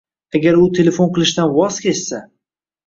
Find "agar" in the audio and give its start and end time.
0.39-0.57